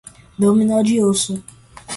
Dominó 0.35 0.81
de 0.81 1.03
osso 1.03 1.43